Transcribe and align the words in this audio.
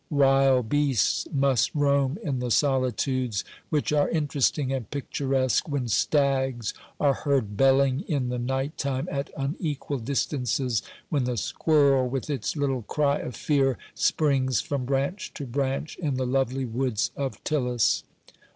Wild 0.09 0.67
beasts 0.69 1.27
must 1.31 1.75
roam 1.75 2.17
in 2.23 2.39
the 2.39 2.49
solitudes, 2.49 3.45
which 3.69 3.93
are 3.93 4.09
interesting 4.09 4.73
and 4.73 4.89
picturesque 4.89 5.69
when 5.69 5.87
stags 5.87 6.73
are 6.99 7.13
heard 7.13 7.55
belling 7.55 7.99
in 8.07 8.29
the 8.29 8.39
night 8.39 8.79
time 8.79 9.07
at 9.11 9.29
unequal 9.37 9.99
distances, 9.99 10.81
when 11.09 11.25
the 11.25 11.37
squirrel 11.37 12.09
with 12.09 12.31
its 12.31 12.55
little 12.57 12.81
cry 12.81 13.19
of 13.19 13.35
fear 13.35 13.77
springs 13.93 14.59
from 14.59 14.85
branch 14.85 15.35
to 15.35 15.45
branch 15.45 15.97
in 15.99 16.15
the 16.15 16.25
lovely 16.25 16.65
woods 16.65 17.11
of 17.15 17.43
Tillas. 17.43 18.01